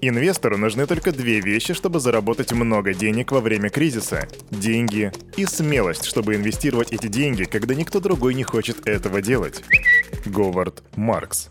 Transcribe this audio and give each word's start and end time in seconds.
Инвестору 0.00 0.56
нужны 0.56 0.86
только 0.86 1.10
две 1.12 1.40
вещи, 1.40 1.74
чтобы 1.74 1.98
заработать 1.98 2.52
много 2.52 2.94
денег 2.94 3.32
во 3.32 3.40
время 3.40 3.68
кризиса. 3.68 4.28
Деньги 4.50 5.12
и 5.36 5.44
смелость, 5.44 6.04
чтобы 6.04 6.36
инвестировать 6.36 6.92
эти 6.92 7.08
деньги, 7.08 7.44
когда 7.44 7.74
никто 7.74 7.98
другой 7.98 8.34
не 8.34 8.44
хочет 8.44 8.86
этого 8.86 9.20
делать. 9.20 9.62
Говард 10.24 10.82
Маркс 10.96 11.50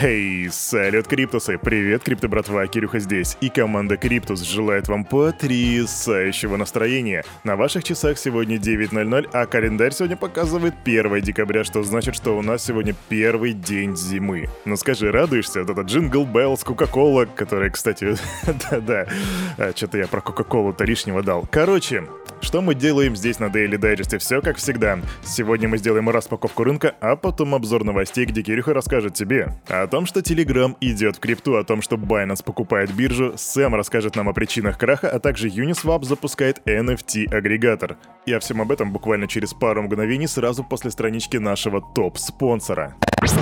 Эй, 0.00 0.48
салют, 0.52 1.08
Криптусы! 1.08 1.58
Привет, 1.58 2.04
Крипто 2.04 2.28
братва, 2.28 2.64
Кирюха 2.68 3.00
здесь. 3.00 3.36
И 3.40 3.48
команда 3.48 3.96
Криптус 3.96 4.42
желает 4.42 4.86
вам 4.86 5.04
потрясающего 5.04 6.56
настроения. 6.56 7.24
На 7.42 7.56
ваших 7.56 7.82
часах 7.82 8.16
сегодня 8.16 8.58
9.00, 8.58 9.28
а 9.32 9.46
календарь 9.46 9.92
сегодня 9.92 10.16
показывает 10.16 10.74
1 10.84 11.20
декабря, 11.22 11.64
что 11.64 11.82
значит, 11.82 12.14
что 12.14 12.38
у 12.38 12.42
нас 12.42 12.64
сегодня 12.64 12.94
первый 13.08 13.54
день 13.54 13.96
зимы. 13.96 14.48
Ну 14.64 14.76
скажи, 14.76 15.10
радуешься? 15.10 15.62
Вот 15.62 15.70
этот 15.70 15.88
Jingle 15.88 16.24
Bells, 16.24 16.62
Кока-Кола, 16.62 17.24
которая, 17.24 17.70
кстати, 17.70 18.14
да-да, 18.70 19.08
а, 19.56 19.72
что-то 19.74 19.98
я 19.98 20.06
про 20.06 20.20
Кока-Колу-то 20.20 20.84
лишнего 20.84 21.24
дал. 21.24 21.44
Короче, 21.50 22.04
что 22.40 22.60
мы 22.60 22.74
делаем 22.74 23.16
здесь 23.16 23.38
на 23.38 23.46
Daily 23.46 23.78
Digest? 23.78 24.18
Все 24.18 24.40
как 24.40 24.56
всегда. 24.56 24.98
Сегодня 25.22 25.68
мы 25.68 25.78
сделаем 25.78 26.08
распаковку 26.08 26.64
рынка, 26.64 26.94
а 27.00 27.16
потом 27.16 27.54
обзор 27.54 27.84
новостей, 27.84 28.24
где 28.24 28.42
Кирюха 28.42 28.74
расскажет 28.74 29.14
тебе 29.14 29.54
о 29.68 29.86
том, 29.86 30.06
что 30.06 30.20
Telegram 30.20 30.74
идет 30.80 31.16
в 31.16 31.20
крипту, 31.20 31.56
о 31.56 31.64
том, 31.64 31.82
что 31.82 31.96
Binance 31.96 32.44
покупает 32.44 32.92
биржу, 32.92 33.34
Сэм 33.36 33.74
расскажет 33.74 34.16
нам 34.16 34.28
о 34.28 34.32
причинах 34.32 34.78
краха, 34.78 35.08
а 35.08 35.18
также 35.18 35.48
Uniswap 35.48 36.04
запускает 36.04 36.60
NFT-агрегатор. 36.66 37.96
И 38.26 38.32
о 38.32 38.40
всем 38.40 38.60
об 38.60 38.72
этом 38.72 38.92
буквально 38.92 39.28
через 39.28 39.54
пару 39.54 39.82
мгновений 39.82 40.26
сразу 40.26 40.64
после 40.64 40.90
странички 40.90 41.36
нашего 41.36 41.80
топ-спонсора. 41.94 42.94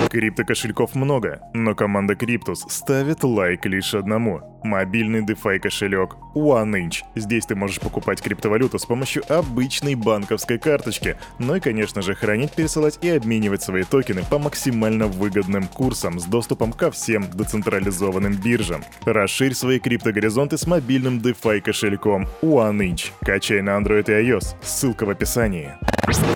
Крипто-кошельков 0.09 0.95
много, 0.95 1.41
но 1.53 1.75
команда 1.75 2.15
Криптус 2.15 2.65
ставит 2.67 3.23
лайк 3.23 3.65
лишь 3.65 3.93
одному. 3.93 4.59
Мобильный 4.63 5.21
DeFi 5.21 5.59
кошелек 5.59 6.15
OneInch. 6.37 7.03
Здесь 7.15 7.45
ты 7.45 7.55
можешь 7.55 7.79
покупать 7.79 8.21
криптовалюту 8.21 8.79
с 8.79 8.85
помощью 8.85 9.23
обычной 9.31 9.95
банковской 9.95 10.57
карточки, 10.57 11.17
ну 11.39 11.55
и, 11.55 11.59
конечно 11.59 12.01
же, 12.01 12.15
хранить, 12.15 12.53
пересылать 12.53 12.99
и 13.01 13.09
обменивать 13.09 13.61
свои 13.61 13.83
токены 13.83 14.23
по 14.29 14.39
максимально 14.39 15.07
выгодным 15.07 15.67
курсам 15.67 16.19
с 16.19 16.25
доступом 16.25 16.73
ко 16.73 16.91
всем 16.91 17.25
децентрализованным 17.31 18.33
биржам. 18.33 18.83
Расширь 19.05 19.53
свои 19.53 19.79
криптогоризонты 19.79 20.57
с 20.57 20.67
мобильным 20.67 21.19
DeFi 21.19 21.61
кошельком 21.61 22.27
OneInch. 22.41 23.11
Качай 23.21 23.61
на 23.61 23.71
Android 23.71 24.05
и 24.07 24.29
iOS. 24.29 24.55
Ссылка 24.61 25.05
в 25.05 25.09
описании. 25.09 25.73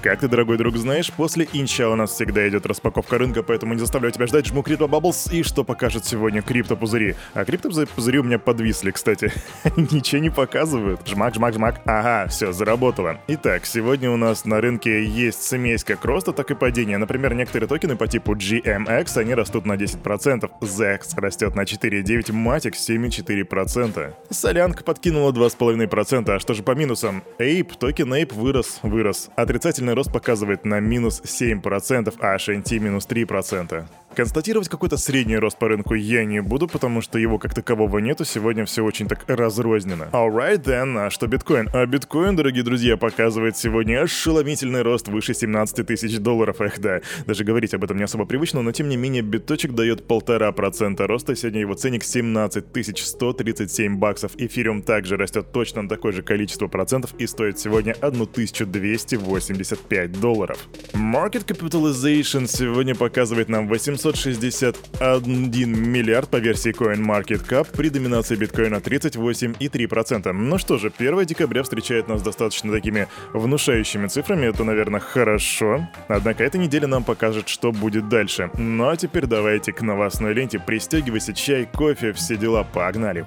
Как 0.01 0.19
ты, 0.19 0.27
дорогой 0.27 0.57
друг, 0.57 0.75
знаешь, 0.75 1.11
после 1.13 1.47
инча 1.53 1.87
у 1.89 1.95
нас 1.95 2.11
всегда 2.11 2.47
идет 2.49 2.65
распаковка 2.65 3.17
рынка, 3.17 3.41
поэтому 3.41 3.73
не 3.73 3.79
заставляю 3.79 4.11
тебя 4.11 4.27
ждать, 4.27 4.47
жму 4.47 4.63
Крипто 4.63 4.85
Bubbles 4.85 5.33
и 5.33 5.43
что 5.43 5.63
покажет 5.63 6.05
сегодня 6.05 6.41
крипто 6.41 6.75
пузыри. 6.75 7.15
А 7.33 7.45
крипто 7.45 7.69
пузыри 7.95 8.19
у 8.19 8.23
меня 8.23 8.37
подвисли, 8.37 8.91
кстати. 8.91 9.31
Ничего 10.01 10.21
не 10.21 10.29
показывают. 10.29 11.07
Жмак, 11.07 11.35
жмак, 11.35 11.53
жмак. 11.53 11.81
Ага, 11.85 12.27
все, 12.29 12.51
заработало. 12.53 13.19
Итак, 13.27 13.65
сегодня 13.65 14.09
у 14.09 14.17
нас 14.17 14.45
на 14.45 14.61
рынке 14.61 15.03
есть 15.03 15.43
смесь 15.43 15.83
как 15.83 16.05
роста, 16.05 16.31
так 16.31 16.51
и 16.51 16.55
падения. 16.55 16.97
Например, 16.97 17.33
некоторые 17.33 17.67
токены 17.67 17.95
по 17.95 18.07
типу 18.07 18.35
GMX, 18.35 19.17
они 19.17 19.33
растут 19.33 19.65
на 19.65 19.73
10%, 19.73 20.49
ZEX 20.61 21.19
растет 21.19 21.55
на 21.55 21.61
4,9%, 21.61 22.31
Matic 22.31 22.73
7,4%. 22.73 24.13
Солянка 24.29 24.83
подкинула 24.83 25.31
2,5%, 25.31 26.31
а 26.31 26.39
что 26.39 26.53
же 26.53 26.63
по 26.63 26.71
минусам? 26.71 27.23
Ape, 27.37 27.77
токен 27.77 28.13
Ape 28.13 28.33
вырос, 28.33 28.79
вырос. 28.83 29.29
Отрицательный 29.35 29.93
рост 29.93 30.11
показывает 30.11 30.65
на 30.65 30.79
минус 30.79 31.21
7%, 31.21 32.13
а 32.19 32.35
HNT 32.35 32.79
минус 32.79 33.07
3%. 33.07 33.85
Констатировать 34.15 34.67
какой-то 34.67 34.97
средний 34.97 35.37
рост 35.37 35.57
по 35.57 35.69
рынку 35.69 35.93
я 35.93 36.25
не 36.25 36.41
буду, 36.41 36.67
потому 36.67 36.99
что 37.01 37.17
его 37.17 37.39
как 37.39 37.53
такового 37.53 37.99
нету, 37.99 38.25
сегодня 38.25 38.65
все 38.65 38.83
очень 38.83 39.07
так 39.07 39.23
разрознено. 39.27 40.07
Alright 40.11 40.65
then, 40.65 40.97
а 40.97 41.09
что 41.09 41.27
биткоин? 41.27 41.69
А 41.73 41.85
биткоин, 41.85 42.35
дорогие 42.35 42.63
друзья, 42.63 42.97
показывает 42.97 43.55
сегодня 43.55 44.01
ошеломительный 44.01 44.81
рост 44.81 45.07
выше 45.07 45.33
17 45.33 45.87
тысяч 45.87 46.19
долларов, 46.19 46.59
эх 46.59 46.77
да. 46.79 46.99
Даже 47.25 47.45
говорить 47.45 47.73
об 47.73 47.85
этом 47.85 47.95
не 47.95 48.03
особо 48.03 48.25
привычно, 48.25 48.61
но 48.61 48.73
тем 48.73 48.89
не 48.89 48.97
менее 48.97 49.21
биточек 49.21 49.71
дает 49.71 50.05
полтора 50.05 50.51
процента 50.51 51.07
роста, 51.07 51.33
сегодня 51.33 51.61
его 51.61 51.75
ценник 51.75 52.03
17 52.03 52.65
137 52.97 53.97
баксов. 53.97 54.33
Эфириум 54.35 54.81
также 54.81 55.15
растет 55.15 55.53
точно 55.53 55.83
на 55.83 55.89
такое 55.89 56.11
же 56.11 56.21
количество 56.21 56.67
процентов 56.67 57.13
и 57.17 57.27
стоит 57.27 57.59
сегодня 57.59 57.95
1285 58.01 60.19
долларов. 60.19 60.57
Market 60.93 61.45
Capitalization 61.45 62.45
сегодня 62.47 62.93
показывает 62.93 63.47
нам 63.47 63.69
800 63.69 64.00
761 64.01 65.91
миллиард 65.91 66.29
по 66.29 66.37
версии 66.37 66.71
CoinMarketCap 66.71 67.67
при 67.71 67.89
доминации 67.89 68.35
биткоина 68.35 68.75
38,3%. 68.75 70.31
Ну 70.31 70.57
что 70.57 70.77
же, 70.77 70.91
1 70.97 71.25
декабря 71.25 71.61
встречает 71.61 72.07
нас 72.07 72.21
достаточно 72.21 72.71
такими 72.71 73.07
внушающими 73.33 74.07
цифрами, 74.07 74.47
это, 74.47 74.63
наверное, 74.63 74.99
хорошо. 74.99 75.87
Однако 76.07 76.43
эта 76.43 76.57
неделя 76.57 76.87
нам 76.87 77.03
покажет, 77.03 77.47
что 77.47 77.71
будет 77.71 78.09
дальше. 78.09 78.49
Ну 78.57 78.89
а 78.89 78.97
теперь 78.97 79.27
давайте 79.27 79.71
к 79.71 79.81
новостной 79.81 80.33
ленте. 80.33 80.59
Пристегивайся, 80.59 81.33
чай, 81.33 81.69
кофе, 81.71 82.13
все 82.13 82.37
дела, 82.37 82.63
погнали. 82.63 83.25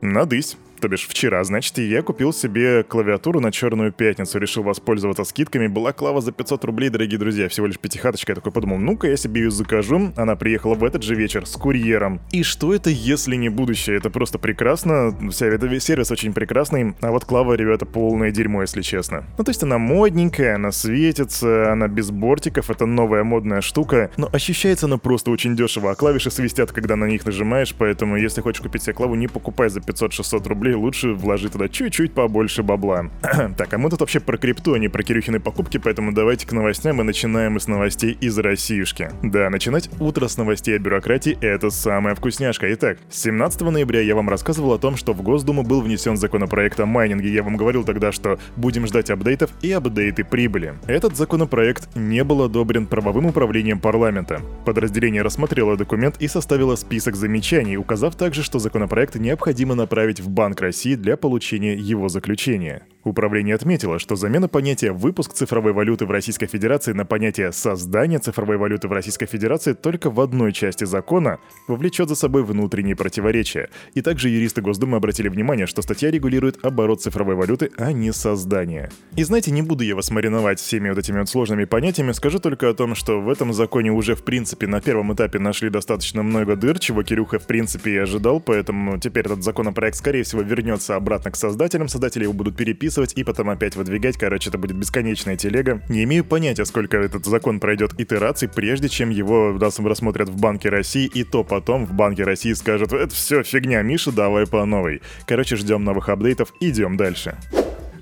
Надысь 0.00 0.56
то 0.80 0.88
бишь 0.88 1.06
вчера, 1.08 1.42
значит, 1.44 1.78
я 1.78 2.02
купил 2.02 2.32
себе 2.32 2.82
клавиатуру 2.82 3.40
на 3.40 3.52
Черную 3.52 3.92
Пятницу, 3.92 4.38
решил 4.38 4.62
воспользоваться 4.62 5.24
скидками. 5.24 5.66
Была 5.66 5.92
клава 5.92 6.20
за 6.20 6.32
500 6.32 6.64
рублей, 6.64 6.90
дорогие 6.90 7.18
друзья, 7.18 7.48
всего 7.48 7.66
лишь 7.66 7.78
пятихаточка. 7.78 8.32
Я 8.32 8.36
такой 8.36 8.52
подумал, 8.52 8.78
ну-ка 8.78 9.08
я 9.08 9.16
себе 9.16 9.42
ее 9.42 9.50
закажу. 9.50 10.12
Она 10.16 10.36
приехала 10.36 10.74
в 10.74 10.84
этот 10.84 11.02
же 11.02 11.14
вечер 11.14 11.46
с 11.46 11.52
курьером. 11.52 12.20
И 12.32 12.42
что 12.42 12.74
это, 12.74 12.90
если 12.90 13.36
не 13.36 13.48
будущее? 13.48 13.96
Это 13.96 14.10
просто 14.10 14.38
прекрасно. 14.38 15.16
Вся 15.30 15.46
этот 15.46 15.82
сервис 15.82 16.10
очень 16.10 16.32
прекрасный. 16.32 16.94
А 17.00 17.10
вот 17.10 17.24
клава, 17.24 17.54
ребята, 17.54 17.86
полное 17.86 18.30
дерьмо, 18.30 18.62
если 18.62 18.82
честно. 18.82 19.24
Ну, 19.38 19.44
то 19.44 19.50
есть 19.50 19.62
она 19.62 19.78
модненькая, 19.78 20.56
она 20.56 20.72
светится, 20.72 21.72
она 21.72 21.88
без 21.88 22.10
бортиков, 22.10 22.70
это 22.70 22.86
новая 22.86 23.24
модная 23.24 23.60
штука. 23.60 24.10
Но 24.16 24.28
ощущается 24.32 24.86
она 24.86 24.98
просто 24.98 25.30
очень 25.30 25.56
дешево, 25.56 25.90
а 25.90 25.94
клавиши 25.94 26.30
свистят, 26.30 26.72
когда 26.72 26.96
на 26.96 27.06
них 27.06 27.24
нажимаешь, 27.24 27.74
поэтому 27.76 28.16
если 28.16 28.40
хочешь 28.40 28.62
купить 28.62 28.82
себе 28.82 28.94
клаву, 28.94 29.14
не 29.14 29.28
покупай 29.28 29.68
за 29.68 29.80
500-600 29.80 30.48
рублей, 30.48 30.65
лучше 30.74 31.12
вложить 31.12 31.52
туда 31.52 31.68
чуть-чуть 31.68 32.12
побольше 32.12 32.62
бабла. 32.62 33.10
так, 33.56 33.72
а 33.72 33.78
мы 33.78 33.90
тут 33.90 34.00
вообще 34.00 34.20
про 34.20 34.36
крипту, 34.36 34.74
а 34.74 34.78
не 34.78 34.88
про 34.88 35.02
Кирюхины 35.02 35.40
покупки, 35.40 35.78
поэтому 35.78 36.12
давайте 36.12 36.46
к 36.46 36.52
новостям 36.52 37.00
и 37.00 37.04
начинаем 37.04 37.58
с 37.58 37.66
новостей 37.66 38.16
из 38.20 38.38
Россиюшки. 38.38 39.10
Да, 39.22 39.50
начинать 39.50 39.90
утро 40.00 40.28
с 40.28 40.36
новостей 40.36 40.76
о 40.76 40.78
бюрократии— 40.78 41.36
это 41.40 41.70
самая 41.70 42.14
вкусняшка. 42.14 42.72
Итак, 42.74 42.98
17 43.10 43.60
ноября 43.62 44.00
я 44.00 44.14
вам 44.14 44.28
рассказывал 44.28 44.72
о 44.72 44.78
том, 44.78 44.96
что 44.96 45.12
в 45.12 45.22
Госдуму 45.22 45.62
был 45.62 45.80
внесен 45.80 46.16
законопроект 46.16 46.80
о 46.80 46.86
майнинге. 46.86 47.32
Я 47.32 47.42
вам 47.42 47.56
говорил 47.56 47.84
тогда, 47.84 48.12
что 48.12 48.38
будем 48.56 48.86
ждать 48.86 49.10
апдейтов 49.10 49.50
и 49.62 49.72
апдейты 49.72 50.24
прибыли. 50.24 50.74
Этот 50.86 51.16
законопроект 51.16 51.88
не 51.94 52.24
был 52.24 52.42
одобрен 52.42 52.86
правовым 52.86 53.26
управлением 53.26 53.80
парламента. 53.80 54.40
Подразделение 54.64 55.22
рассмотрело 55.22 55.76
документ 55.76 56.16
и 56.20 56.28
составило 56.28 56.76
список 56.76 57.16
замечаний, 57.16 57.76
указав 57.76 58.16
также, 58.16 58.42
что 58.42 58.58
законопроект 58.58 59.14
необходимо 59.16 59.74
направить 59.74 60.20
в 60.20 60.28
Банк 60.28 60.55
России 60.60 60.94
для 60.94 61.16
получения 61.16 61.74
его 61.74 62.08
заключения. 62.08 62.86
Управление 63.06 63.54
отметило, 63.54 64.00
что 64.00 64.16
замена 64.16 64.48
понятия 64.48 64.90
«выпуск 64.90 65.32
цифровой 65.32 65.72
валюты 65.72 66.06
в 66.06 66.10
Российской 66.10 66.48
Федерации» 66.48 66.90
на 66.90 67.04
понятие 67.04 67.52
«создание 67.52 68.18
цифровой 68.18 68.56
валюты 68.56 68.88
в 68.88 68.92
Российской 68.92 69.26
Федерации» 69.26 69.74
только 69.74 70.10
в 70.10 70.20
одной 70.20 70.52
части 70.52 70.82
закона 70.82 71.38
повлечет 71.68 72.08
за 72.08 72.16
собой 72.16 72.42
внутренние 72.42 72.96
противоречия. 72.96 73.70
И 73.94 74.02
также 74.02 74.28
юристы 74.28 74.60
Госдумы 74.60 74.96
обратили 74.96 75.28
внимание, 75.28 75.68
что 75.68 75.82
статья 75.82 76.10
регулирует 76.10 76.64
оборот 76.64 77.00
цифровой 77.00 77.36
валюты, 77.36 77.70
а 77.76 77.92
не 77.92 78.12
создание. 78.12 78.90
И 79.14 79.22
знаете, 79.22 79.52
не 79.52 79.62
буду 79.62 79.84
я 79.84 79.94
вас 79.94 80.10
мариновать 80.10 80.58
всеми 80.58 80.88
вот 80.88 80.98
этими 80.98 81.20
вот 81.20 81.28
сложными 81.28 81.64
понятиями, 81.64 82.10
скажу 82.10 82.40
только 82.40 82.68
о 82.68 82.74
том, 82.74 82.96
что 82.96 83.20
в 83.20 83.28
этом 83.28 83.52
законе 83.52 83.92
уже 83.92 84.16
в 84.16 84.24
принципе 84.24 84.66
на 84.66 84.80
первом 84.80 85.14
этапе 85.14 85.38
нашли 85.38 85.70
достаточно 85.70 86.24
много 86.24 86.56
дыр, 86.56 86.80
чего 86.80 87.04
Кирюха 87.04 87.38
в 87.38 87.46
принципе 87.46 87.92
и 87.92 87.98
ожидал, 87.98 88.40
поэтому 88.40 88.98
теперь 88.98 89.26
этот 89.26 89.44
законопроект 89.44 89.96
скорее 89.96 90.24
всего 90.24 90.42
вернется 90.42 90.96
обратно 90.96 91.30
к 91.30 91.36
создателям, 91.36 91.86
создатели 91.86 92.24
его 92.24 92.32
будут 92.32 92.56
переписывать, 92.56 92.95
записывать 92.96 93.12
и 93.16 93.24
потом 93.24 93.50
опять 93.50 93.76
выдвигать. 93.76 94.16
Короче, 94.16 94.48
это 94.48 94.58
будет 94.58 94.76
бесконечная 94.76 95.36
телега. 95.36 95.82
Не 95.88 96.04
имею 96.04 96.24
понятия, 96.24 96.64
сколько 96.64 96.96
этот 96.96 97.26
закон 97.26 97.60
пройдет 97.60 97.92
итераций, 97.98 98.48
прежде 98.48 98.88
чем 98.88 99.10
его 99.10 99.58
рассмотрят 99.58 100.28
в 100.28 100.40
Банке 100.40 100.68
России, 100.68 101.06
и 101.06 101.24
то 101.24 101.44
потом 101.44 101.86
в 101.86 101.92
Банке 101.92 102.24
России 102.24 102.52
скажут, 102.54 102.92
это 102.92 103.14
все 103.14 103.42
фигня, 103.42 103.82
Миша, 103.82 104.12
давай 104.12 104.46
по 104.46 104.64
новой. 104.64 105.02
Короче, 105.26 105.56
ждем 105.56 105.84
новых 105.84 106.08
апдейтов, 106.08 106.52
идем 106.60 106.96
дальше. 106.96 107.36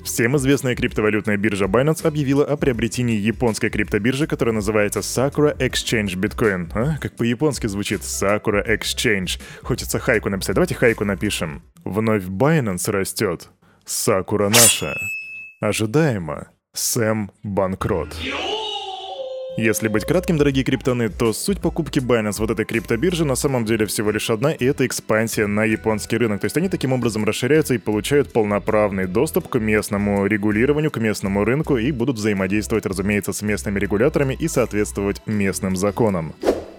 Всем 0.05 0.37
известная 0.37 0.76
криптовалютная 0.76 1.38
биржа 1.38 1.64
Binance 1.64 2.06
объявила 2.06 2.44
о 2.44 2.58
приобретении 2.58 3.17
японской 3.17 3.70
криптобиржи, 3.70 4.26
которая 4.26 4.55
называется 4.55 5.00
Sakura 5.00 5.56
Exchange 5.56 6.14
Bitcoin. 6.17 6.70
А? 6.75 6.99
Как 7.00 7.17
по-японски 7.17 7.69
звучит 7.69 8.02
Sakura 8.02 8.62
Exchange. 8.67 9.41
Хочется 9.62 9.99
хайку 9.99 10.29
написать. 10.29 10.56
Давайте 10.56 10.75
хайку 10.75 11.06
напишем. 11.06 11.62
Вновь 11.85 12.25
Binance 12.25 12.91
растет. 12.91 13.49
Сакура 13.86 14.48
наша. 14.48 14.96
Ожидаемо. 15.60 16.48
Сэм 16.72 17.31
банкрот. 17.42 18.08
Если 19.56 19.88
быть 19.88 20.04
кратким, 20.04 20.38
дорогие 20.38 20.64
криптоны, 20.64 21.10
то 21.10 21.32
суть 21.32 21.60
покупки 21.60 22.00
Binance 22.00 22.38
вот 22.38 22.50
этой 22.50 22.64
криптобиржи 22.64 23.25
на 23.25 23.36
самом 23.36 23.64
деле 23.64 23.86
всего 23.86 24.10
лишь 24.10 24.31
одна, 24.31 24.52
и 24.52 24.64
это 24.64 24.84
экспансия 24.84 25.46
на 25.46 25.64
японский 25.64 26.16
рынок. 26.16 26.40
То 26.40 26.46
есть 26.46 26.56
они 26.56 26.69
таким 26.69 26.92
образом 26.92 27.25
расширяются 27.25 27.75
и 27.75 27.78
получают 27.78 28.32
полноправный 28.32 29.06
доступ 29.06 29.48
к 29.48 29.58
местному 29.60 30.26
регулированию, 30.26 30.90
к 30.90 30.96
местному 30.96 31.44
рынку 31.44 31.76
и 31.76 31.92
будут 31.92 32.16
взаимодействовать, 32.16 32.86
разумеется, 32.86 33.32
с 33.32 33.42
местными 33.42 33.78
регуляторами 33.78 34.34
и 34.34 34.48
соответствовать 34.48 35.22
местным 35.26 35.76
законам. 35.76 36.34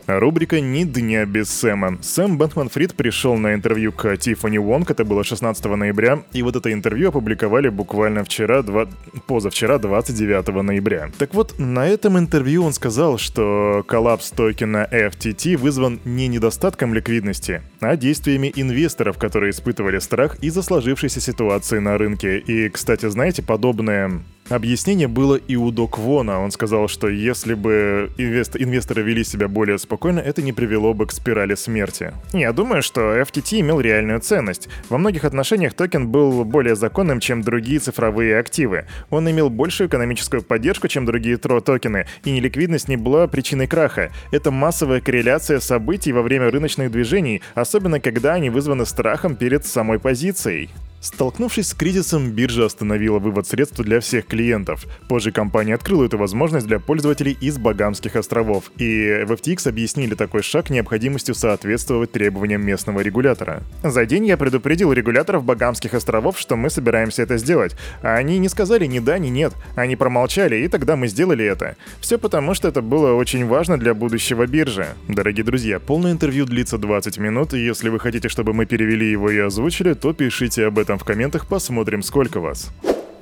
Рубрика 0.08 0.62
«Ни 0.62 0.84
дня 0.84 1.26
без 1.26 1.50
Сэма». 1.50 1.98
Сэм 2.02 2.38
Бэнкман-Фрид 2.38 2.94
пришел 2.94 3.38
на 3.38 3.56
интервью 3.56 3.92
к 3.92 4.18
Тиффани 4.18 4.60
Вонг, 4.60 4.92
это 4.92 5.04
было 5.04 5.24
16 5.24 5.66
ноября, 5.66 6.24
и 6.32 6.44
вот 6.44 6.56
это 6.56 6.72
интервью 6.72 7.10
опубликовали 7.10 7.70
буквально 7.70 8.24
вчера, 8.24 8.62
два... 8.62 8.88
позавчера, 9.26 9.80
29 9.80 10.64
ноября. 10.64 11.10
Так 11.18 11.34
вот, 11.34 11.56
на 11.58 11.88
этом 11.88 12.20
интервью 12.20 12.64
он 12.64 12.74
сказал, 12.74 13.18
что 13.18 13.84
коллапс 13.88 14.30
токена 14.30 14.88
FTT 14.92 15.58
вызван 15.58 16.00
не 16.06 16.28
недостатком 16.28 16.94
ликвидности, 16.94 17.64
а 17.80 17.96
действиями 17.96 18.54
инвесторов, 18.56 19.18
которые 19.18 19.50
испытывали 19.50 19.98
страх 19.98 20.38
из-за 20.44 20.62
сложившейся 20.62 21.20
ситуации 21.20 21.80
на 21.80 21.98
рынке. 21.98 22.38
И, 22.38 22.70
кстати, 22.70 23.10
знаете, 23.10 23.42
подобное 23.42 24.22
Объяснение 24.50 25.08
было 25.08 25.38
и 25.38 25.56
у 25.56 25.72
До 25.72 25.98
Квона. 25.98 26.40
Он 26.40 26.52
сказал, 26.52 26.88
что 26.88 27.10
если 27.10 27.56
бы 27.56 28.12
инвест- 28.18 28.56
инвесторы 28.56 29.02
вели 29.02 29.24
себя 29.24 29.48
более 29.48 29.80
спокойно, 29.80 30.20
это 30.20 30.44
не 30.44 30.54
привело 30.54 30.94
бы 30.94 31.08
к 31.08 31.12
спирали 31.12 31.56
смерти. 31.56 32.14
Я 32.32 32.54
думаю, 32.54 32.84
что 32.84 33.18
FTT 33.18 33.62
имел 33.62 33.80
реальную 33.80 34.20
ценность. 34.20 34.70
Во 34.90 35.00
многих 35.00 35.24
отношениях 35.26 35.74
токен 35.74 36.10
был 36.10 36.46
более 36.46 36.76
законным, 36.76 37.20
чем 37.20 37.42
другие 37.42 37.80
цифровые 37.80 38.38
активы. 38.38 38.86
Он 39.10 39.30
имел 39.32 39.50
большую 39.50 39.88
экономическую 39.88 40.44
поддержку, 40.44 40.88
чем 40.88 41.06
другие 41.06 41.38
тро 41.38 41.60
токены, 41.60 42.06
и 42.24 42.30
неликвидность 42.30 42.88
не 42.88 42.98
была 42.98 43.28
причиной 43.28 43.66
краха. 43.66 44.12
Это 44.32 44.52
массовая 44.52 45.02
корреляция 45.02 45.60
событий 45.60 46.14
во 46.14 46.22
время 46.22 46.52
рыночных 46.52 46.92
движений, 46.92 47.42
особенно 47.56 48.00
когда 48.00 48.34
они 48.34 48.52
вызваны 48.52 48.86
страхом 48.86 49.36
перед 49.36 49.66
самой 49.66 50.00
позицией. 50.00 50.70
Столкнувшись 51.06 51.68
с 51.68 51.74
кризисом, 51.76 52.32
биржа 52.32 52.66
остановила 52.66 53.20
вывод 53.20 53.46
средств 53.46 53.80
для 53.80 54.00
всех 54.00 54.26
клиентов. 54.26 54.88
Позже 55.08 55.32
компания 55.32 55.76
открыла 55.76 56.06
эту 56.06 56.18
возможность 56.18 56.66
для 56.66 56.80
пользователей 56.80 57.38
из 57.40 57.60
Багамских 57.60 58.16
островов, 58.16 58.72
и 58.78 59.24
в 59.24 59.32
FTX 59.34 59.70
объяснили 59.70 60.16
такой 60.16 60.42
шаг 60.42 60.72
необходимостью 60.72 61.36
соответствовать 61.36 62.12
требованиям 62.12 62.66
местного 62.66 63.02
регулятора. 63.02 63.62
За 63.84 64.04
день 64.08 64.26
я 64.26 64.36
предупредил 64.36 64.92
регуляторов 64.94 65.44
Багамских 65.44 65.94
островов, 65.94 66.40
что 66.40 66.56
мы 66.56 66.72
собираемся 66.72 67.22
это 67.22 67.38
сделать, 67.38 67.76
а 68.02 68.16
они 68.16 68.40
не 68.40 68.50
сказали 68.50 68.88
ни 68.88 68.98
да, 68.98 69.20
ни 69.20 69.28
нет. 69.28 69.54
Они 69.76 69.96
промолчали, 69.96 70.56
и 70.56 70.68
тогда 70.68 70.96
мы 70.96 71.08
сделали 71.08 71.46
это. 71.46 71.76
Все 72.00 72.18
потому, 72.18 72.56
что 72.56 72.68
это 72.68 72.82
было 72.82 73.14
очень 73.14 73.46
важно 73.46 73.78
для 73.78 73.94
будущего 73.94 74.48
биржи. 74.48 74.88
Дорогие 75.08 75.46
друзья, 75.46 75.80
полное 75.80 76.14
интервью 76.14 76.46
длится 76.46 76.80
20 76.80 77.20
минут, 77.20 77.54
и 77.54 77.64
если 77.64 77.90
вы 77.90 78.00
хотите, 78.00 78.28
чтобы 78.28 78.54
мы 78.54 78.66
перевели 78.66 79.12
его 79.12 79.30
и 79.30 79.38
озвучили, 79.38 79.94
то 79.94 80.12
пишите 80.12 80.66
об 80.66 80.80
этом 80.80 80.95
там 80.96 81.00
в 81.00 81.04
комментах, 81.04 81.46
посмотрим, 81.46 82.02
сколько 82.02 82.40
вас. 82.40 82.72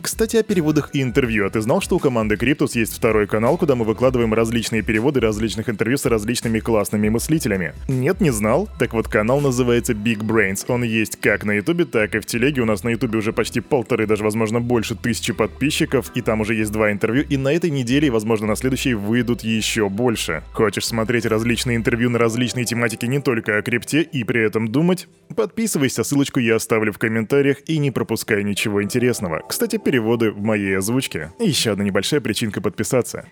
Кстати, 0.03 0.35
о 0.35 0.43
переводах 0.43 0.89
и 0.91 1.01
интервью. 1.01 1.47
А 1.47 1.49
ты 1.49 1.61
знал, 1.61 1.79
что 1.79 1.95
у 1.95 1.99
команды 1.99 2.35
Криптус 2.35 2.75
есть 2.75 2.93
второй 2.93 3.25
канал, 3.25 3.57
куда 3.57 3.75
мы 3.75 3.85
выкладываем 3.85 4.33
различные 4.33 4.81
переводы 4.81 5.21
различных 5.21 5.69
интервью 5.69 5.97
с 5.97 6.05
различными 6.05 6.59
классными 6.59 7.07
мыслителями? 7.07 7.73
Нет, 7.87 8.19
не 8.19 8.29
знал? 8.29 8.67
Так 8.79 8.91
вот, 8.91 9.07
канал 9.07 9.39
называется 9.39 9.93
Big 9.93 10.19
Brains. 10.19 10.65
Он 10.67 10.83
есть 10.83 11.15
как 11.21 11.45
на 11.45 11.51
Ютубе, 11.51 11.85
так 11.85 12.15
и 12.15 12.19
в 12.19 12.25
Телеге. 12.25 12.63
У 12.63 12.65
нас 12.65 12.83
на 12.83 12.89
Ютубе 12.89 13.17
уже 13.17 13.31
почти 13.31 13.61
полторы, 13.61 14.05
даже, 14.05 14.25
возможно, 14.25 14.59
больше 14.59 14.95
тысячи 14.95 15.31
подписчиков, 15.31 16.11
и 16.15 16.21
там 16.21 16.41
уже 16.41 16.55
есть 16.55 16.73
два 16.73 16.91
интервью, 16.91 17.23
и 17.29 17.37
на 17.37 17.53
этой 17.53 17.69
неделе, 17.69 18.07
и, 18.07 18.11
возможно, 18.11 18.45
на 18.45 18.57
следующей 18.57 18.95
выйдут 18.95 19.41
еще 19.41 19.87
больше. 19.87 20.43
Хочешь 20.51 20.85
смотреть 20.85 21.25
различные 21.25 21.77
интервью 21.77 22.09
на 22.09 22.19
различные 22.19 22.65
тематики 22.65 23.05
не 23.05 23.21
только 23.21 23.57
о 23.57 23.61
крипте 23.61 24.01
и 24.01 24.25
при 24.25 24.41
этом 24.41 24.67
думать? 24.67 25.07
Подписывайся, 25.33 26.03
ссылочку 26.03 26.41
я 26.41 26.57
оставлю 26.57 26.91
в 26.91 26.97
комментариях 26.97 27.59
и 27.67 27.77
не 27.77 27.89
пропускай 27.89 28.43
ничего 28.43 28.83
интересного. 28.83 29.41
Кстати, 29.47 29.77
переводы 29.93 30.31
в 30.31 30.41
моей 30.41 30.75
озвучке. 30.75 31.33
Еще 31.37 31.73
одна 31.73 31.83
небольшая 31.83 32.19
причинка 32.19 32.61
подписаться. 32.61 33.27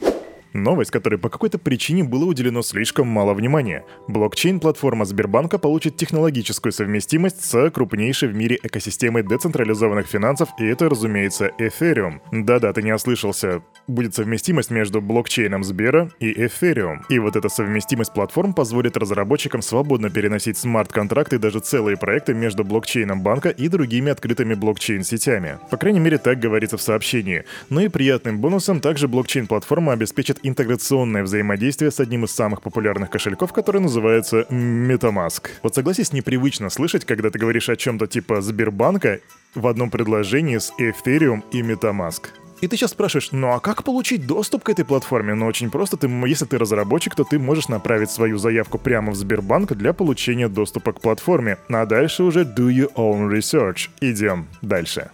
Новость, 0.54 0.92
которой 0.92 1.18
по 1.18 1.30
какой-то 1.30 1.58
причине 1.58 2.04
было 2.04 2.26
уделено 2.26 2.62
слишком 2.62 3.08
мало 3.08 3.34
внимания. 3.34 3.86
Блокчейн-платформа 4.08 5.06
Сбербанка 5.06 5.58
получит 5.58 5.96
технологическую 5.96 6.74
совместимость 6.74 7.44
с 7.44 7.70
крупнейшей 7.72 8.30
в 8.30 8.36
мире 8.36 8.60
экосистемой 8.62 9.24
децентрализованных 9.24 10.08
финансов, 10.08 10.50
и 10.60 10.66
это, 10.66 10.90
разумеется, 10.90 11.52
Ethereum. 11.58 12.20
Да-да, 12.32 12.74
ты 12.74 12.84
не 12.84 12.94
ослышался. 12.94 13.64
Будет 13.88 14.14
совместимость 14.14 14.72
между 14.72 15.02
блокчейном 15.02 15.64
Сбера 15.64 16.12
и 16.20 16.34
Ethereum. 16.34 17.02
И 17.10 17.20
вот 17.20 17.36
эта 17.36 17.48
совместимость 17.48 18.14
платформ 18.14 18.54
позволит 18.54 18.98
разработчикам 18.98 19.62
свободно 19.62 20.10
переносить 20.10 20.58
смарт-контракты 20.58 21.38
и 21.38 21.40
даже 21.40 21.60
целые 21.60 21.96
проекты 21.96 22.34
между 22.34 22.66
блокчейном 22.66 23.22
банка 23.24 23.50
и 23.50 23.70
другими 23.70 24.12
открытыми 24.12 24.56
блокчейн-сетями. 24.56 25.60
По 25.70 25.78
крайней 25.78 26.00
мере, 26.00 26.18
так 26.18 26.40
говорится 26.40 26.78
в 26.78 26.82
сообщении. 26.82 27.46
Но 27.70 27.80
ну 27.80 27.86
и 27.86 27.90
приятным 27.90 28.40
бонусом 28.40 28.82
также 28.82 29.08
блокчейн-платформа 29.08 29.94
обеспечит 29.94 30.41
интеграционное 30.44 31.24
взаимодействие 31.24 31.92
с 31.92 32.00
одним 32.00 32.26
из 32.26 32.32
самых 32.32 32.62
популярных 32.62 33.10
кошельков, 33.10 33.54
который 33.54 33.82
называется 33.82 34.46
MetaMask. 34.50 35.50
Вот 35.64 35.76
согласись, 35.76 36.14
непривычно 36.14 36.70
слышать, 36.70 37.06
когда 37.06 37.30
ты 37.30 37.40
говоришь 37.40 37.70
о 37.70 37.76
чем-то 37.76 38.08
типа 38.08 38.42
Сбербанка 38.42 39.20
в 39.56 39.68
одном 39.68 39.90
предложении 39.90 40.58
с 40.58 40.74
Ethereum 40.80 41.44
и 41.52 41.62
MetaMask. 41.62 42.28
И 42.62 42.68
ты 42.68 42.78
сейчас 42.78 42.92
спрашиваешь, 42.92 43.32
ну 43.32 43.54
а 43.54 43.60
как 43.60 43.84
получить 43.84 44.28
доступ 44.28 44.64
к 44.64 44.70
этой 44.70 44.86
платформе? 44.86 45.34
Ну 45.34 45.48
очень 45.48 45.72
просто, 45.72 45.98
ты, 45.98 46.08
если 46.28 46.46
ты 46.46 46.60
разработчик, 46.60 47.16
то 47.16 47.24
ты 47.24 47.40
можешь 47.40 47.70
направить 47.70 48.12
свою 48.12 48.38
заявку 48.38 48.78
прямо 48.78 49.12
в 49.12 49.16
Сбербанк 49.16 49.74
для 49.74 49.94
получения 49.94 50.48
доступа 50.48 50.94
к 50.94 51.02
платформе. 51.02 51.58
А 51.70 51.86
дальше 51.88 52.24
уже 52.24 52.42
do 52.42 52.70
your 52.70 52.94
own 52.94 53.32
research. 53.32 53.90
Идем 54.00 54.48
дальше. 54.62 55.10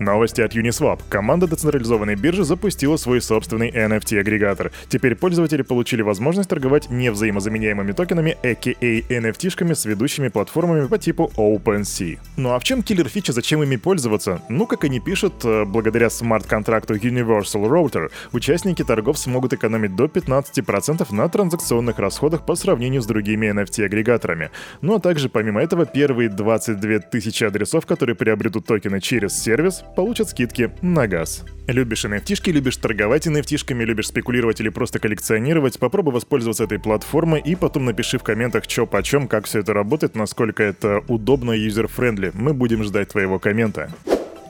Новости 0.00 0.40
от 0.40 0.56
Uniswap. 0.56 1.02
Команда 1.10 1.46
децентрализованной 1.46 2.14
биржи 2.14 2.42
запустила 2.42 2.96
свой 2.96 3.20
собственный 3.20 3.70
NFT-агрегатор. 3.70 4.72
Теперь 4.88 5.14
пользователи 5.14 5.60
получили 5.60 6.00
возможность 6.00 6.48
торговать 6.48 6.88
невзаимозаменяемыми 6.88 7.92
токенами, 7.92 8.38
aka 8.42 8.72
NFT-шками 8.80 9.74
с 9.74 9.84
ведущими 9.84 10.28
платформами 10.28 10.86
по 10.86 10.96
типу 10.96 11.30
OpenSea. 11.36 12.18
Ну 12.38 12.52
а 12.52 12.58
в 12.58 12.64
чем 12.64 12.82
киллер 12.82 13.10
фича, 13.10 13.34
зачем 13.34 13.62
ими 13.62 13.76
пользоваться? 13.76 14.40
Ну, 14.48 14.66
как 14.66 14.84
они 14.84 15.00
пишут, 15.00 15.44
э, 15.44 15.66
благодаря 15.66 16.08
смарт-контракту 16.08 16.94
Universal 16.94 17.68
Router, 17.68 18.10
участники 18.32 18.82
торгов 18.82 19.18
смогут 19.18 19.52
экономить 19.52 19.96
до 19.96 20.06
15% 20.06 21.12
на 21.12 21.28
транзакционных 21.28 21.98
расходах 21.98 22.46
по 22.46 22.54
сравнению 22.54 23.02
с 23.02 23.06
другими 23.06 23.48
NFT-агрегаторами. 23.48 24.48
Ну 24.80 24.94
а 24.94 24.98
также, 24.98 25.28
помимо 25.28 25.60
этого, 25.60 25.84
первые 25.84 26.30
22 26.30 27.00
тысячи 27.00 27.44
адресов, 27.44 27.84
которые 27.84 28.16
приобретут 28.16 28.64
токены 28.64 29.02
через 29.02 29.38
сервис, 29.38 29.84
получат 29.94 30.30
скидки 30.30 30.70
на 30.82 31.06
газ. 31.06 31.44
Любишь 31.66 32.04
nft 32.04 32.50
любишь 32.50 32.76
торговать 32.76 33.26
nft 33.26 33.84
любишь 33.84 34.08
спекулировать 34.08 34.60
или 34.60 34.68
просто 34.68 34.98
коллекционировать, 34.98 35.78
попробуй 35.78 36.14
воспользоваться 36.14 36.64
этой 36.64 36.78
платформой 36.78 37.40
и 37.40 37.54
потом 37.54 37.84
напиши 37.84 38.18
в 38.18 38.22
комментах, 38.22 38.64
что 38.66 38.86
почем, 38.86 39.28
как 39.28 39.46
все 39.46 39.60
это 39.60 39.72
работает, 39.72 40.16
насколько 40.16 40.62
это 40.62 41.02
удобно 41.08 41.52
и 41.52 41.60
user-friendly. 41.60 42.32
Мы 42.34 42.54
будем 42.54 42.82
ждать 42.82 43.08
твоего 43.08 43.38
коммента. 43.38 43.90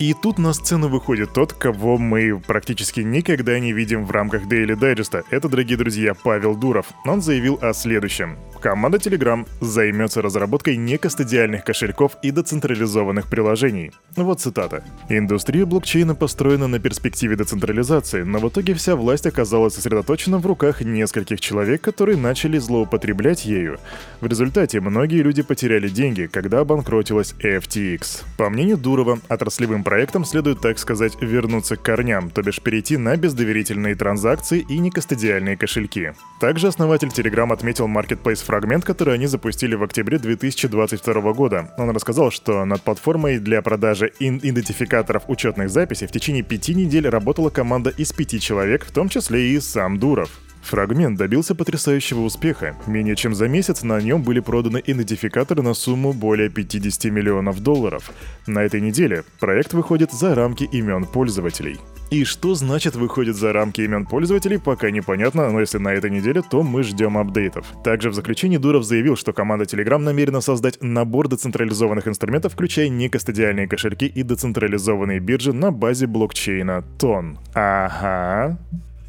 И 0.00 0.14
тут 0.14 0.38
на 0.38 0.54
сцену 0.54 0.88
выходит 0.88 1.34
тот, 1.34 1.52
кого 1.52 1.98
мы 1.98 2.40
практически 2.40 3.00
никогда 3.00 3.58
не 3.60 3.74
видим 3.74 4.06
в 4.06 4.10
рамках 4.10 4.44
Daily 4.46 4.74
Digest. 4.74 5.24
Это, 5.28 5.46
дорогие 5.50 5.76
друзья, 5.76 6.14
Павел 6.14 6.56
Дуров. 6.56 6.86
Он 7.04 7.20
заявил 7.20 7.58
о 7.60 7.74
следующем. 7.74 8.38
Команда 8.62 8.96
Telegram 8.96 9.46
займется 9.60 10.22
разработкой 10.22 10.78
некостадиальных 10.78 11.64
кошельков 11.64 12.16
и 12.22 12.30
децентрализованных 12.30 13.26
приложений. 13.26 13.92
Вот 14.16 14.40
цитата. 14.40 14.84
«Индустрия 15.10 15.66
блокчейна 15.66 16.14
построена 16.14 16.66
на 16.66 16.78
перспективе 16.78 17.36
децентрализации, 17.36 18.22
но 18.22 18.38
в 18.38 18.48
итоге 18.48 18.72
вся 18.72 18.96
власть 18.96 19.26
оказалась 19.26 19.74
сосредоточена 19.74 20.38
в 20.38 20.46
руках 20.46 20.80
нескольких 20.80 21.40
человек, 21.40 21.82
которые 21.82 22.16
начали 22.16 22.56
злоупотреблять 22.56 23.44
ею. 23.44 23.78
В 24.22 24.26
результате 24.26 24.80
многие 24.80 25.22
люди 25.22 25.42
потеряли 25.42 25.90
деньги, 25.90 26.26
когда 26.26 26.60
обанкротилась 26.60 27.34
FTX. 27.38 28.24
По 28.38 28.48
мнению 28.48 28.78
Дурова, 28.78 29.18
отраслевым 29.28 29.84
проектам 29.90 30.24
следует, 30.24 30.60
так 30.60 30.78
сказать, 30.78 31.20
вернуться 31.20 31.74
к 31.74 31.82
корням, 31.82 32.30
то 32.30 32.42
бишь 32.42 32.60
перейти 32.60 32.96
на 32.96 33.16
бездоверительные 33.16 33.96
транзакции 33.96 34.64
и 34.68 34.78
некостадиальные 34.78 35.56
кошельки. 35.56 36.12
Также 36.38 36.68
основатель 36.68 37.08
Telegram 37.08 37.52
отметил 37.52 37.88
Marketplace 37.88 38.44
фрагмент, 38.44 38.84
который 38.84 39.14
они 39.14 39.26
запустили 39.26 39.74
в 39.74 39.82
октябре 39.82 40.20
2022 40.20 41.32
года. 41.32 41.74
Он 41.76 41.90
рассказал, 41.90 42.30
что 42.30 42.64
над 42.64 42.82
платформой 42.82 43.40
для 43.40 43.62
продажи 43.62 44.12
идентификаторов 44.20 45.24
учетных 45.26 45.70
записей 45.70 46.06
в 46.06 46.12
течение 46.12 46.44
пяти 46.44 46.72
недель 46.72 47.08
работала 47.08 47.50
команда 47.50 47.90
из 47.90 48.12
пяти 48.12 48.38
человек, 48.38 48.86
в 48.86 48.92
том 48.92 49.08
числе 49.08 49.50
и 49.50 49.58
сам 49.58 49.98
Дуров. 49.98 50.30
Фрагмент 50.62 51.18
добился 51.18 51.54
потрясающего 51.54 52.20
успеха. 52.20 52.76
Менее 52.86 53.16
чем 53.16 53.34
за 53.34 53.48
месяц 53.48 53.82
на 53.82 54.00
нем 54.00 54.22
были 54.22 54.40
проданы 54.40 54.82
идентификаторы 54.84 55.62
на 55.62 55.74
сумму 55.74 56.12
более 56.12 56.48
50 56.48 57.04
миллионов 57.12 57.60
долларов. 57.60 58.10
На 58.46 58.62
этой 58.62 58.80
неделе 58.80 59.24
проект 59.38 59.72
выходит 59.72 60.12
за 60.12 60.34
рамки 60.34 60.64
имен 60.64 61.04
пользователей. 61.04 61.78
И 62.10 62.24
что 62.24 62.56
значит 62.56 62.96
выходит 62.96 63.36
за 63.36 63.52
рамки 63.52 63.82
имен 63.82 64.04
пользователей, 64.04 64.58
пока 64.58 64.90
непонятно, 64.90 65.48
но 65.50 65.60
если 65.60 65.78
на 65.78 65.92
этой 65.92 66.10
неделе, 66.10 66.42
то 66.42 66.64
мы 66.64 66.82
ждем 66.82 67.16
апдейтов. 67.16 67.66
Также 67.84 68.10
в 68.10 68.14
заключении 68.14 68.56
Дуров 68.56 68.84
заявил, 68.84 69.16
что 69.16 69.32
команда 69.32 69.64
Telegram 69.64 69.98
намерена 69.98 70.40
создать 70.40 70.78
набор 70.82 71.28
децентрализованных 71.28 72.08
инструментов, 72.08 72.54
включая 72.54 72.88
некастодиальные 72.88 73.68
кошельки 73.68 74.06
и 74.06 74.24
децентрализованные 74.24 75.20
биржи 75.20 75.52
на 75.52 75.70
базе 75.70 76.08
блокчейна 76.08 76.82
Тон. 76.98 77.38
Ага. 77.54 78.58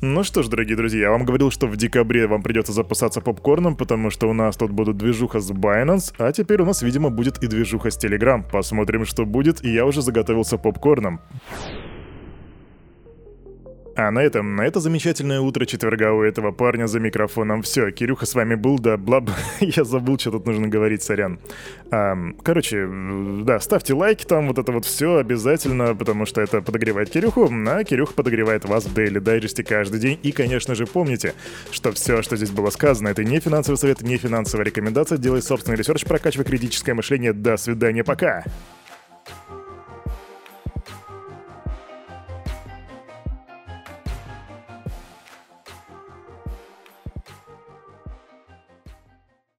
Ну 0.03 0.23
что 0.23 0.41
ж, 0.41 0.47
дорогие 0.47 0.75
друзья, 0.75 1.01
я 1.01 1.11
вам 1.11 1.25
говорил, 1.25 1.51
что 1.51 1.67
в 1.67 1.77
декабре 1.77 2.25
вам 2.25 2.41
придется 2.41 2.73
запасаться 2.73 3.21
попкорном, 3.21 3.75
потому 3.75 4.09
что 4.09 4.27
у 4.27 4.33
нас 4.33 4.57
тут 4.57 4.71
будут 4.71 4.97
движуха 4.97 5.39
с 5.39 5.51
Binance, 5.51 6.15
а 6.17 6.31
теперь 6.31 6.59
у 6.63 6.65
нас, 6.65 6.81
видимо, 6.81 7.11
будет 7.11 7.37
и 7.43 7.45
движуха 7.45 7.91
с 7.91 8.03
Telegram. 8.03 8.43
Посмотрим, 8.51 9.05
что 9.05 9.27
будет, 9.27 9.63
и 9.63 9.71
я 9.71 9.85
уже 9.85 10.01
заготовился 10.01 10.57
попкорном. 10.57 11.21
А 14.01 14.09
на 14.09 14.23
этом, 14.23 14.55
на 14.55 14.63
это 14.63 14.79
замечательное 14.79 15.41
утро 15.41 15.65
четверга 15.65 16.11
у 16.11 16.23
этого 16.23 16.51
парня 16.51 16.87
за 16.87 16.99
микрофоном 16.99 17.61
все. 17.61 17.91
Кирюха 17.91 18.25
с 18.25 18.33
вами 18.33 18.55
был, 18.55 18.79
да, 18.79 18.97
бла 18.97 19.23
Я 19.59 19.83
забыл, 19.83 20.17
что 20.17 20.31
тут 20.31 20.47
нужно 20.47 20.67
говорить, 20.67 21.03
сорян. 21.03 21.39
А, 21.91 22.17
короче, 22.41 22.89
да, 23.43 23.59
ставьте 23.59 23.93
лайки 23.93 24.25
там, 24.25 24.47
вот 24.47 24.57
это 24.57 24.71
вот 24.71 24.85
все 24.85 25.17
обязательно, 25.17 25.93
потому 25.93 26.25
что 26.25 26.41
это 26.41 26.63
подогревает 26.63 27.11
Кирюху, 27.11 27.47
а 27.67 27.83
Кирюха 27.83 28.13
подогревает 28.13 28.65
вас 28.65 28.85
в 28.85 28.97
Daily 28.97 29.21
Digest 29.21 29.61
каждый 29.63 29.99
день. 29.99 30.19
И, 30.23 30.31
конечно 30.31 30.73
же, 30.73 30.87
помните, 30.87 31.35
что 31.69 31.91
все, 31.91 32.23
что 32.23 32.35
здесь 32.35 32.49
было 32.49 32.71
сказано, 32.71 33.09
это 33.09 33.23
не 33.23 33.39
финансовый 33.39 33.75
совет, 33.75 34.01
не 34.01 34.17
финансовая 34.17 34.65
рекомендация. 34.65 35.19
Делай 35.19 35.43
собственный 35.43 35.77
research, 35.77 36.05
прокачивай 36.05 36.43
критическое 36.43 36.95
мышление. 36.95 37.33
До 37.33 37.55
свидания, 37.55 38.03
пока! 38.03 38.45